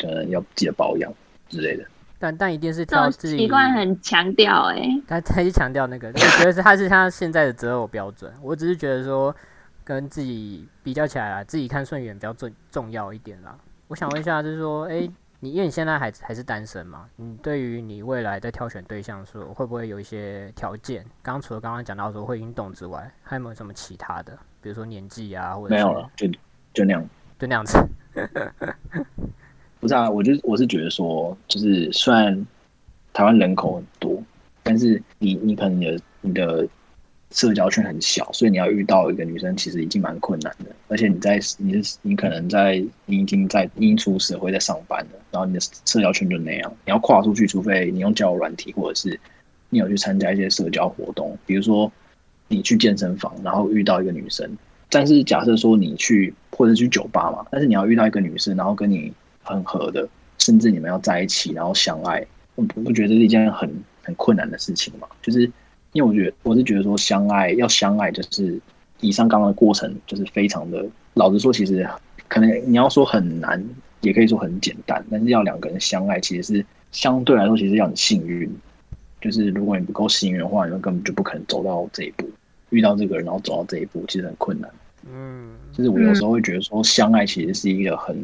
[0.00, 1.14] 可能要记得保养
[1.48, 1.84] 之类的。
[2.24, 8.32] 但但一定是挑自己习惯很强调哎、他他一强调那个，我觉得是他是他现在的择偶标准。
[8.40, 9.34] 我只是觉得说，
[9.84, 13.54] 跟自己比较起来啦，自己看顺眼比较重重要一点啦。
[13.88, 15.10] 我想问一下，就是说，诶，
[15.40, 21.04] 你因为你现在还还是单身嘛，你对于你未来在挑选对象的时候，会不会有一些条件？
[21.22, 24.32] 刚刚除了刚刚讲到说会运动之外，还有没有什么其他的？
[24.62, 26.26] 比如说年纪啊，或者没有了，就
[26.72, 27.06] 就那样。
[27.38, 27.76] 就那样子。
[29.84, 32.46] 不是啊，我就我是觉得说，就是虽然
[33.12, 34.18] 台湾人口很多，
[34.62, 36.66] 但是你你可能你的你的
[37.32, 40.74] 社交圈很小，所以你要遇到一个女生，其实已经蛮困难的。
[40.88, 49.20] 而且你在你是你可能在你已经在你出社会在上班了，然后你的社交圈就那样，你要跨出去，除非你用交友软体，或者是
[49.68, 51.92] 你有去参加一些社交活动，比如说
[52.48, 54.50] 你去健身房，然后遇到一个女生。
[54.88, 59.12] 但是假设说你去或者去酒吧嘛，但是你要遇到一个女生，然后跟你
[59.44, 62.26] 很合的，甚至你们要在一起，然后相爱，
[62.56, 63.70] 我不不觉得这是一件很
[64.02, 65.06] 很困难的事情嘛？
[65.22, 65.42] 就是
[65.92, 68.60] 因为我觉得我是觉得说相爱要相爱，就是
[69.00, 71.88] 以上刚刚的过程就是非常的，老实说，其实
[72.26, 73.64] 可能你要说很难，
[74.00, 78.50] 也可以说很简单，但是要两个人相爱，其实是相对来说其实要很幸运。
[79.20, 82.28] 就是如果你不够幸运的话，你们根本就不可能走到这一步，
[82.68, 84.70] 遇到这个人然后走到这一步，其实很困难。
[85.10, 88.14] 嗯，就是我有时候会觉得说，相爱其实是一个很，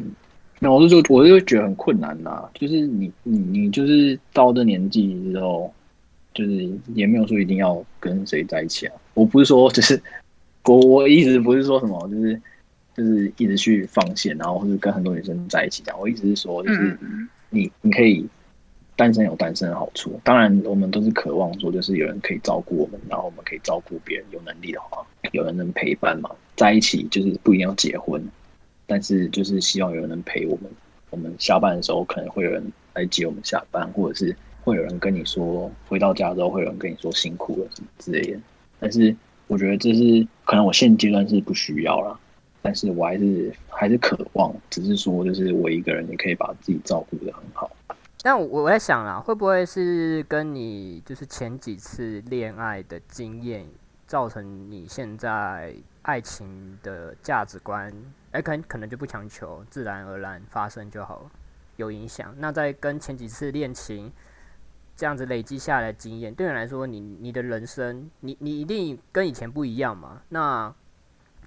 [0.63, 5.73] 那我就就我就觉得很困难呐、就是你你你就是到这年纪之后，
[6.35, 8.93] 就是也没有说一定要跟谁在一起啊。
[9.15, 9.99] 我不是说就是
[10.65, 12.39] 我我意思不是说什么，就是
[12.95, 15.99] 就是一直去放线，然后或者跟很多女生在一起这样。
[15.99, 18.23] 我意思是说，就是嗯，你你可以
[18.95, 24.25] 单身有单身的好处，当然我们都是渴望说，就是有人可以照顾我们，然后我们可以照顾别人。
[24.29, 28.23] 有能力的话，有人能陪伴嘛，在一起就是不一定要结婚，
[28.91, 30.69] 但是就是希望有人能陪我们。
[31.11, 32.61] 我们下班的时候可能会有人
[32.93, 38.37] 来接我们下班，或者是会有人跟你说，回到家之后会有人跟你说辛苦了什么之类的。
[38.81, 39.15] 但是
[39.47, 42.19] 我觉得这是可能我现阶段是不需要了，
[42.61, 47.71] 但是我还是还是渴望，只是说就是我一个人也可以把自己照顾得很好。
[48.21, 53.65] 但我我在想啦，会不会是跟你就是前几次恋爱的经验，
[54.05, 57.91] 造成你现在爱情的价值观，
[58.31, 61.31] 哎、可可能就不强求，自然而然发生就好了，
[61.77, 62.33] 有影响。
[62.37, 64.11] 那在跟前几次恋情
[64.95, 70.21] 这样子累积下来的经验，对你来说，你你的人生，你你一定跟以前不一样嘛？
[70.29, 70.73] 那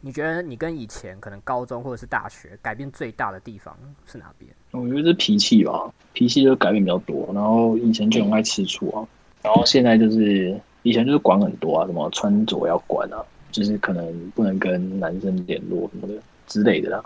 [0.01, 4.51] 你觉得你跟以前可能高中或者是大学改变最大的地方是哪边？
[4.73, 7.31] 我觉得是脾气吧，脾气就改变比较多。
[7.33, 9.09] 然后以前就很爱吃醋啊，
[9.43, 17.05] 然后现在就是以前就是管很多啊，什么穿着要管啊，就是可能不能跟男生联络什么的之类的啦。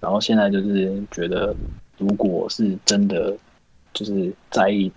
[0.00, 1.54] 然后现在就是觉得，
[1.98, 3.36] 如果是真的
[3.92, 4.92] 就是在意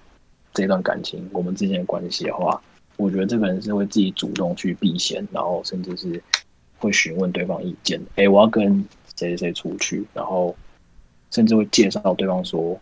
[0.53, 2.61] 这段感情，我们之间的关系的话，
[2.97, 6.21] 我觉得这个人是会自己主动去避嫌，然后甚至是
[6.77, 7.99] 会询问对方意见。
[8.17, 10.55] 哎、我要跟谁谁谁出去，然后
[11.31, 12.79] 甚至会介绍对方说，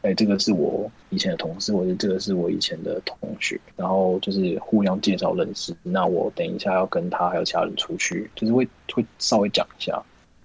[0.00, 5.76] 哎、这个是我以前的同事，或者这个是我以前的同学，然后就是互相介绍认识。
[5.82, 10.02] 那我等一下要跟他还有其他人出去，就是会会稍微讲一下。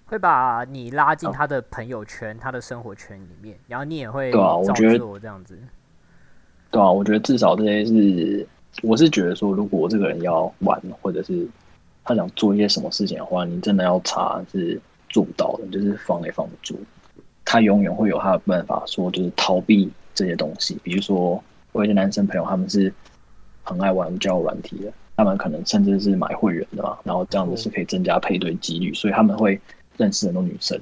[0.08, 5.58] 会把你拉进啊他的朋友圈、他的生活圈里面，然后你也会对啊我觉得做这样子。
[6.72, 8.48] 对啊，我觉得至少这些是，
[8.84, 11.48] 我是觉得说，如果我这个人要玩，或者是
[12.04, 16.78] 他想做一些什么事情的话，你真的要查是做不到的，就是防也防不住。
[17.46, 20.78] 他永远会有他的办法，说就是逃避这些东西。
[20.84, 21.42] 比如说，
[21.72, 22.94] 我有些男生朋友，他们是
[23.64, 29.60] 很爱玩交友软体的，他们可能甚至是买会员的嘛，然后这样子是可以增加配对几率，所以他们会
[29.98, 30.80] 认识很多女生。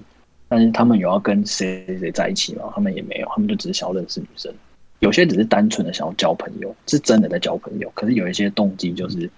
[0.48, 2.72] 但是他们有要跟谁谁在一起吗？
[2.76, 4.54] 他们也没有，他们就只是想要认识女生。
[5.00, 7.92] 有些只是单纯的想要交朋友，是真的在交朋友。
[7.96, 9.30] 可是有一些动机就是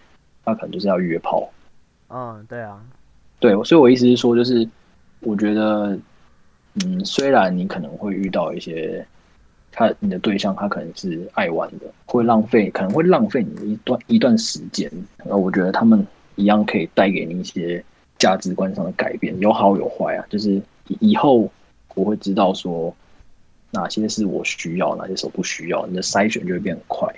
[0.43, 1.49] 他可能就是要约炮。
[2.09, 2.79] 嗯，对啊，
[3.39, 4.67] 对，所以我意思是说，就是
[5.21, 5.97] 我觉得，
[6.85, 9.05] 嗯，虽然你可能会遇到一些
[9.71, 14.91] 他你的对象，他可能是爱玩的，会浪费，可能会浪费你一段一段时间。
[15.17, 17.83] 然后我觉得他们一样可以带给你一些
[18.17, 20.25] 价值观上的改变，有好有坏啊。
[20.29, 20.61] 就是
[20.99, 21.49] 以后
[21.95, 22.95] 我会知道说
[23.71, 27.13] 哪些是我需要，哪些是我不需要，你的筛选就会变得快。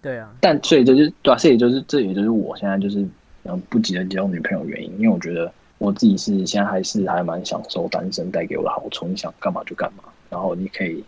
[0.00, 3.06] 对啊，但所以这就是对啊，这也就是这也就是我现在就是。
[3.44, 9.06] 嗯，不急着交女朋友原因，因为我觉得我自己是现在还是还蛮享受单身带给我的好处。
[9.06, 11.02] 你想干嘛就干嘛，然后你可以，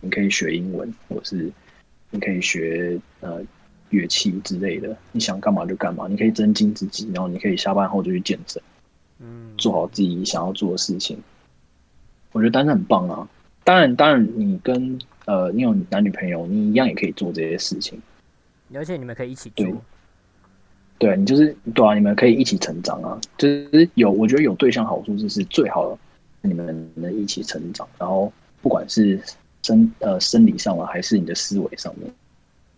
[0.00, 1.52] 你可以学英文，或是
[2.10, 3.40] 你可以学呃
[3.94, 4.96] 乐器之类的。
[5.12, 8.62] 你想干嘛就干嘛，你可以增进自己，然后你可以下班后就去健身，
[9.20, 11.16] 嗯，做好自己想要做的事情。
[12.32, 13.28] 我觉得单身很棒啊！
[13.62, 17.98] 当然，当然，你跟呃你有男女朋友，你一样也可以做这些事情，
[18.74, 19.66] 而且你们可以一起做。
[20.98, 23.20] 对你就是对啊，你们可以一起成长啊。
[23.38, 25.98] 就是有，我觉得有对象好处就是最好
[26.42, 27.86] 你们能一起成长。
[27.98, 29.20] 然后不管是
[29.62, 32.10] 生呃生理上啊，还是你的思维上面，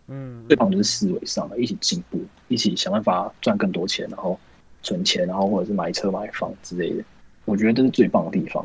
[0.08, 4.38] 嗯，最棒就是思维上，一起进步，一起想办法赚更多钱，然后
[4.82, 7.04] 存钱，然后或者是买车买房之类的。
[7.44, 8.64] 我觉得这是最棒的地方，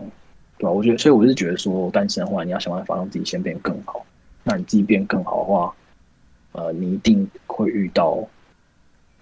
[0.57, 0.71] 对吧？
[0.71, 4.05] 我觉得，所以我是觉得说，单身的话，你要想办法让自己先变更好。
[4.43, 5.75] 那你自己变更好的话，
[6.51, 8.27] 呃，你一定会遇到。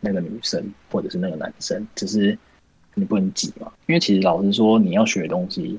[0.01, 2.39] 那个女生或者是那个男生，只是
[2.93, 3.69] 你不能挤嘛？
[3.86, 5.77] 因为其实老实说，你要学的东西，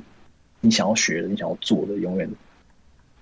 [0.60, 2.30] 你想要学的，你想要做的，永远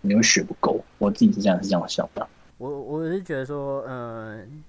[0.01, 0.85] 你会学不够。
[0.99, 2.29] 我自己是这样是这样想的。
[2.59, 4.63] 我我是觉得说，嗯，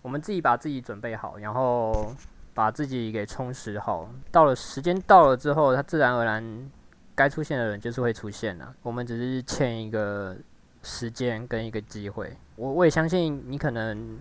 [0.00, 2.14] 我们自己把自己准备好，然后
[2.54, 6.70] 把自己给充实好，到了时间到了之后，它自然而然
[7.14, 8.74] 该出现的人就是会出现了。
[8.82, 10.36] 我们只是欠一个
[10.82, 12.36] 时间跟一个机会。
[12.56, 14.18] 我我也相信你可能。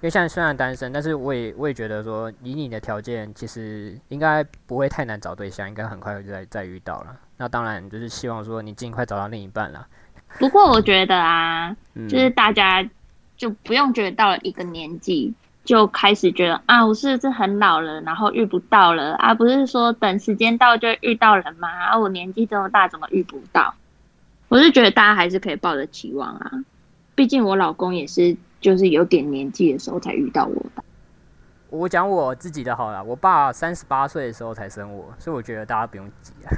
[0.00, 7.16] 因为现在虽然单身，但是我也我也觉得说，以你的条件，其实应该不会太难找对象，应该很快就再再遇到了。
[7.38, 9.86] 那当然就是希望说你尽快找到另一半了。
[10.38, 11.76] 不过我觉得啊，
[12.08, 12.88] 就是大家
[13.36, 15.32] 就不用觉得到了一个年纪
[15.64, 19.34] 就开始觉得啊，我是不是很老了，然后遇不到了啊？
[19.34, 21.68] 不是说等时间到就遇到人吗？
[21.68, 23.74] 啊，我年纪这么大，怎么遇不到？
[24.48, 26.50] 我是觉得大家还是可以抱着期望啊，
[27.14, 28.36] 毕竟我老公也是。
[28.64, 30.82] 就是有点年纪的时候才遇到我的。
[31.68, 36.48] 我讲我自己的好了，我爸三十八岁的时候才生我，所以我觉得大家不用急啊，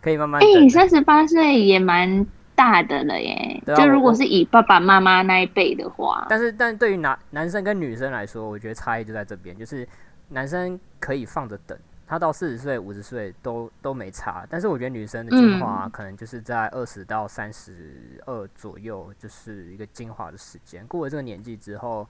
[0.00, 0.40] 可以慢慢。
[0.40, 3.62] 哎，三十八岁也蛮大的了耶。
[3.76, 9.86] 就如果是以爸爸妈妈那一辈的话，但是但对于男男生跟女生来说，我觉得差异就在这边，就是
[10.28, 11.78] 男生可以放着等。
[12.06, 20.84] 他到四十岁、五十岁都都没差，但是我觉得女生的进化可能就是在二十到三十二左右，就是一个进化的时间。
[20.88, 22.04] 过了这个年纪之后，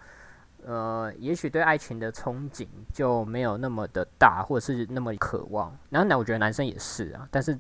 [0.65, 5.71] 呃，也许对爱情的憧憬就没有那么的大，或者是那么渴望。
[5.91, 7.59] 然后呢，我觉得男生也是啊，但是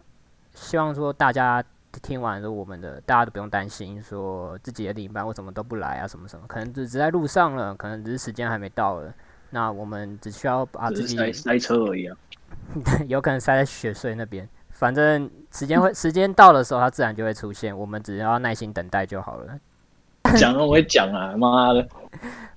[0.60, 1.64] 希望说大家
[2.02, 9.12] 听完了我们的，大家都不用担心说自己的另一半为什么都不来啊，什么什么，可能只只在路上了，可能只是时间还没到了。
[9.48, 12.16] 那我们只需要把自己塞塞车而已啊。
[13.08, 19.58] 有可能塞在雪穗那边，反正时间会时间到的时候，它自然就会出现，我们只要耐心等待就好了。
[20.36, 21.86] 讲了我会讲啊，妈的！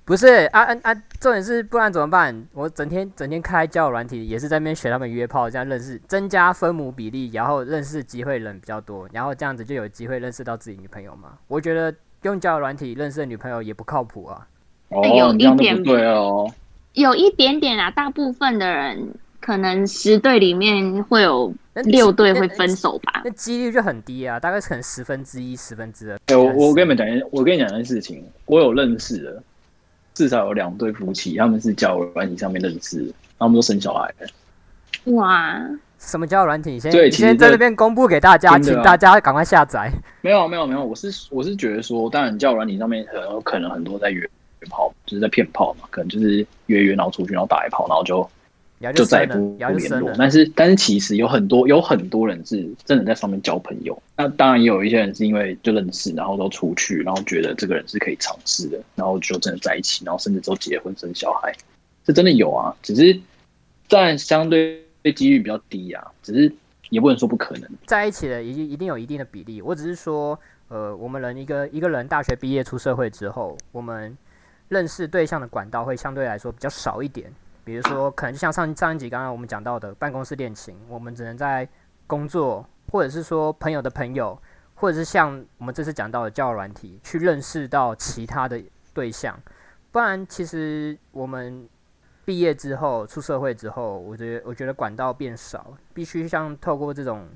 [0.04, 0.94] 不是啊啊啊！
[1.18, 2.46] 重点是不然怎么办？
[2.52, 11.30] 我整天整天开交友软体，也是在那边学他们约炮，这样认识，增加分母比例，然后认识机会人比较多，然后这样子就有机会认识到自己女朋友嘛。
[11.48, 14.46] 我觉得用交友软体认识的女朋友也不靠谱啊。
[14.90, 16.46] 哦，有一点对哦，
[16.92, 19.14] 有一点点啊，大部分的人。
[19.44, 21.52] 可能十对里面会有
[21.84, 26.18] 六对会分手吧，那几率就很低啊，大概可能十分之一、十分之二。
[26.28, 29.42] 哎，我我跟你们讲一，我跟你讲一件事情，我有认识的，
[30.14, 35.12] 至少有两对夫妻，他们是交友软体上面认识，他们都生小孩了。
[35.12, 35.60] 哇，
[35.98, 36.80] 什么交友软体？
[36.80, 39.92] 先先在这边公布给大家，请大家赶快下载。
[40.22, 44.26] 没有没有没有，我是我是觉得说，当然交友软体上面很有可能很多在约
[44.70, 48.26] 炮，就是在骗炮嘛，可能就是约约然后出去，然后打一炮，然后就。
[48.94, 54.00] 就再也不不联络，但是但是其实有很多有很多人是真的在上面交朋友。
[54.16, 61.54] 那当然也有一些人是因为就认识，然后都出去，然后觉得这个人是可以尝试的，然后就真的在一起，然后甚至都结婚生小孩。
[62.04, 63.18] 这真的有啊，只是
[63.88, 64.84] 但相对
[65.16, 66.52] 几率比较低啊，只是
[66.90, 67.70] 也不能说不可能。
[67.86, 74.14] 在一起的一定一定有一定的比例，我只是说，呃，我们人一个一个人大学毕业出社会之后，我们
[74.68, 77.32] 认识对象的管道会相对来说比较少一点。
[77.64, 81.66] 比如说，可能就像上上一集刚刚我们讲到的办公室恋情，我们只能在
[82.06, 84.38] 工作，或者是说朋友的朋友，
[84.74, 88.62] 或者是像我们这次讲到的交友软体，去认识到其他的
[88.92, 89.40] 对象。
[89.90, 91.68] 不然，其实我们
[92.24, 97.28] 毕业之后出社会之后，我觉得我觉得管道变少，必须像透过这种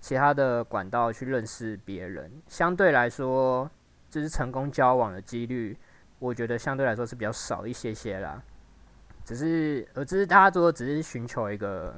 [0.00, 3.70] 其他的管道去认识别人，相对来说，
[4.10, 5.78] 就是成功交往的几率，
[6.18, 8.42] 我觉得相对来说是比较少一些些啦。
[9.26, 11.96] 只是，而只是大家说，只是寻求一个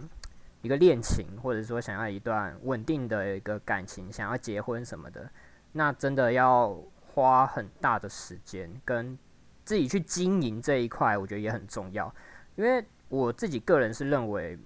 [0.63, 5.31] 一个恋情，或者说想要一段稳定的一个感情，想要结婚什么的，
[5.73, 6.75] 那真的要
[7.13, 9.19] 花很大的时间跟
[9.63, 12.13] 自己去经营这一块，我觉得也很重要。
[12.57, 14.59] 因为我自己个人是认为，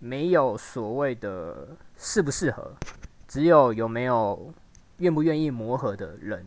[0.00, 2.74] 没有所谓的适不适合，
[3.28, 4.52] 只有有没有
[4.96, 6.44] 愿不愿意磨合的人。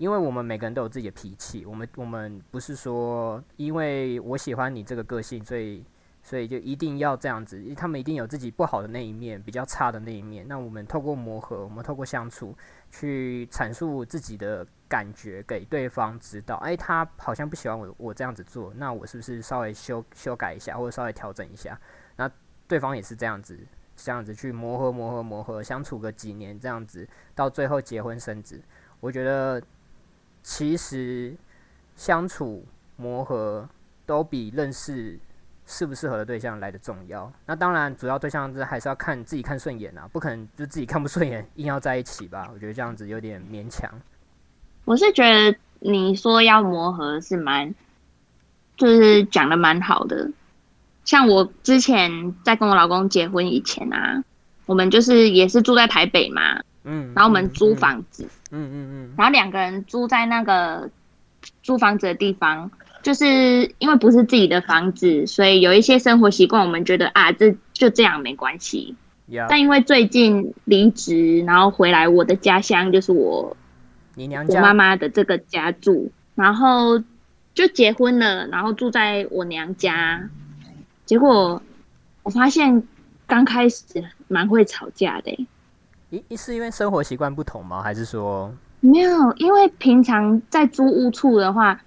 [0.00, 5.84] 因为我们每个人都有自己的脾气，我们我们不是说因为我喜欢你这个个性，所以
[6.22, 7.62] 所以就一定要这样子。
[7.76, 10.48] 他们一定有自己不好的那一面，比较差的那一面。
[10.48, 12.56] 那我们透过磨合，我们透过相处，
[12.90, 16.56] 去阐述自己的感觉给对方知道。
[16.62, 21.78] 哎，他好像不喜欢我，我这样子做，那我是不是稍微修修改一下，或者稍微调整一下？
[22.16, 22.30] 那
[22.66, 23.54] 对方也是这样子，
[23.96, 28.58] 这样子去磨合磨合磨合，相处个几年，这样子到最后结婚生子，
[28.98, 29.62] 我觉得。
[30.42, 31.34] 其实
[31.94, 32.64] 相处
[32.96, 33.68] 磨合
[34.06, 35.18] 都比认识
[35.66, 37.32] 适不适合的对象来的重要。
[37.46, 42.50] 那当然，主要对象是还是要看自己看顺眼啊，不可能就自己看不顺眼硬要在一起吧？
[42.52, 43.88] 我觉得这样子有点勉强。
[44.84, 47.72] 我是觉得你说要磨合是蛮，
[48.76, 50.30] 就是讲的蛮好的。
[51.04, 54.24] 像我之前在跟我老公结婚以前啊，
[54.66, 56.62] 我们就是也是住在台北嘛。
[56.84, 60.90] 嗯，然后我们租房子，嗯嗯嗯，然后两个人租在那个
[61.62, 62.70] 租房子的地方，
[63.02, 68.96] 就是因为不是自己的房子，所以有一些生活习惯，我们觉得啊，这就这样没关系。
[69.48, 73.56] 但因为最近离职，然后回来我的家乡，就是我
[74.16, 74.58] 你娘家。
[74.58, 76.98] 我妈妈的这个家住，然后
[77.54, 80.28] 就结婚了，然后住在我娘家，
[81.06, 81.62] 结果
[82.24, 82.82] 我发现
[83.28, 83.84] 刚开始
[84.26, 85.46] 蛮会吵架的。
[86.10, 87.82] 一是因为生活习惯不同吗？
[87.82, 89.32] 还是说没有？
[89.34, 91.80] 因为平常在租屋处的话，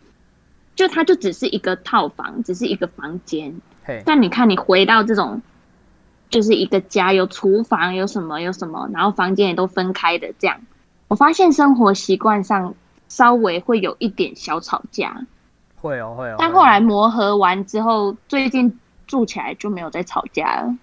[0.75, 3.53] 就它就只是一个套房，只是一个房间。
[4.05, 5.41] 但你看，你回到这种，
[6.29, 10.57] 就是一个家，有厨房，有什么，有什么，然后房间也都分开的，这样，
[11.09, 12.73] 我发现生活习惯上
[13.09, 15.25] 稍微会有一点小吵架。
[15.75, 16.35] 会哦，会哦。
[16.39, 20.75] 但后来磨合完之后，最近住起来就没有再吵架了。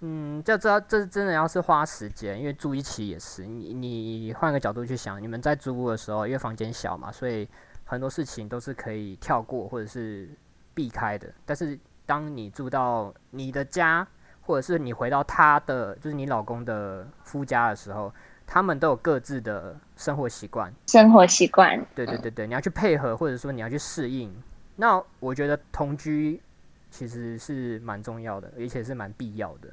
[0.00, 3.44] 嗯，就知道这真的要是花时间，因为住一起也是。
[3.44, 7.48] 你你换个角度去想，你们在租屋的时候，因为房间小嘛，所以
[7.84, 10.28] 很多事情都是可以跳过或者是
[10.72, 11.28] 避开的。
[11.44, 11.76] 但是
[12.06, 14.06] 当你住到你的家，
[14.40, 18.12] 或者是你回到他的，就是你老公的夫家的时候，
[18.46, 20.72] 他们都有各自的生活习惯。
[20.86, 21.84] 生活习惯。
[21.96, 24.32] 对对对对，你要去配合，或者说你要去适应。
[24.76, 26.40] 那我觉得同居
[26.88, 29.68] 其实是蛮重要的，而且是蛮必要的。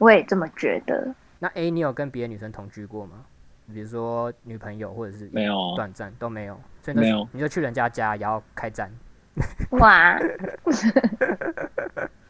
[0.00, 1.14] 我也这么觉得。
[1.38, 3.24] 那 A，你有跟别的女生同居过吗？
[3.72, 8.90] 比如说女朋友，或者是没有短暂都没有，所以没有，你就去人家家也要开战。
[9.78, 10.18] 哇！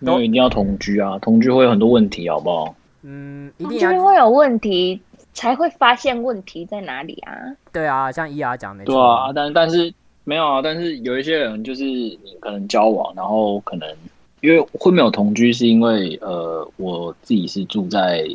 [0.01, 2.75] 没有一定要同居啊，同居会有很多问题，好不好？
[3.03, 5.01] 嗯，同居会有问题，
[5.33, 7.33] 才会发现问题在哪里啊？
[7.73, 8.93] 对啊，像伊 R 讲没错。
[8.93, 9.95] 对啊，但但是
[10.25, 13.89] 没有啊，但是有一些人就是你可能交往，然后可能。
[14.41, 18.27] 因为会没有同居，是因为呃，我自己是住在，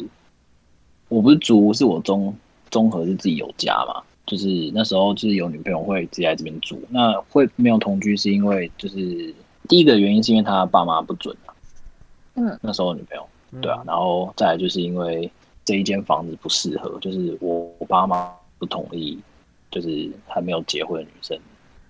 [1.07, 2.35] 我不是租，是我综
[2.69, 6.81] 综合是自己有家嘛，就是那时候就是有女朋友会自己来这边住。
[6.89, 9.33] 那会没有同居，是因为就是
[9.67, 11.53] 第一个原因是因为他爸妈不准啊，
[12.35, 13.27] 嗯，那时候女朋友
[13.61, 15.31] 对啊，然后再来就是因为
[15.63, 19.17] 这一间房子不适合，就是我我爸妈不同意，
[19.71, 21.35] 就是还没有结婚的女生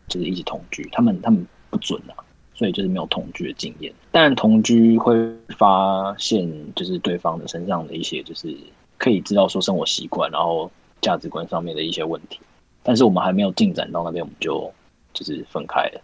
[0.07, 2.23] 就是一起同居，他们他们不准啊。
[2.55, 5.13] 所以就是没有同居的经验，但同居会
[5.57, 8.55] 发现就是对方的身上的一些，就是
[8.97, 12.39] 可以知道说生活习惯，然后价值观上面的一些问题。
[12.81, 14.71] 但是我们还没有进展到那边，我们就
[15.13, 16.01] 就是分开了。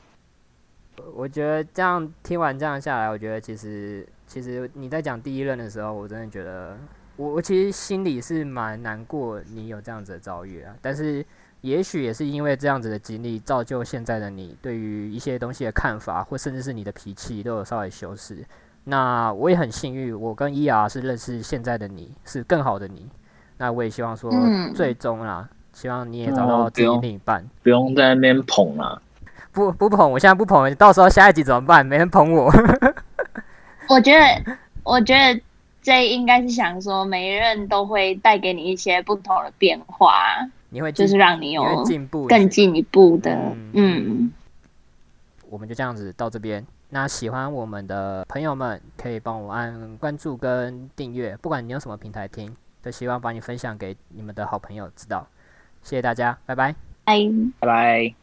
[1.16, 6.78] 我觉得这样听完这样下来，我觉得其实其实你在讲第一任的时候，我真的觉得
[7.16, 10.76] 我我其实心里是蛮难过，你有这样子的遭遇啊。
[10.82, 11.26] 但是
[11.62, 18.44] 也许也是因为这样子的经历，造就现在的你对于一些东西的看法，或甚至是你的脾气都有稍微修饰。
[18.84, 23.08] 那我也很幸运，我跟伊雅是认识现在的你，是更好的你。
[23.58, 27.48] 那我也希望说，嗯最终啦，希望你也找到自己另一半。
[27.62, 29.00] 不用在那边捧啊。
[29.52, 31.86] 不不捧，我现在不捧，到时候下一集怎么办？
[31.86, 32.52] 没人捧我。
[33.88, 35.40] 我觉得，我觉得
[35.84, 40.14] 这应该是想说，每一任都会带给你一些不同的变化，
[40.74, 44.34] 你会就是让你你有进步，更进一步的，嗯嗯，
[45.50, 46.66] 我们就这样子到这边。
[46.90, 55.28] 那喜欢我们的朋友们，可以帮我按关注跟订阅，不管你用什么平台听，都希望把你分享给你们的好朋友知道。
[55.84, 56.74] 谢谢大家，拜拜。
[57.04, 57.18] 拜。
[57.60, 58.21] 拜拜。